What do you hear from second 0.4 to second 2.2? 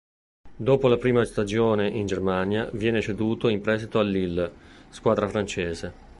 Dopo la prima stagione in